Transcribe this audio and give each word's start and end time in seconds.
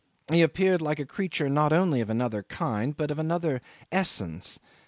He 0.31 0.41
appeared 0.41 0.81
like 0.81 0.97
a 0.97 1.05
creature 1.05 1.47
not 1.47 1.71
only 1.71 2.01
of 2.01 2.09
another 2.09 2.41
kind 2.41 2.97
but 2.97 3.11
of 3.11 3.19
another 3.19 3.61
essence. 3.91 4.59